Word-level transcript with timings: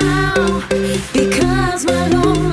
now 0.00 0.68
because 1.12 1.84
my 1.86 2.08
home. 2.14 2.47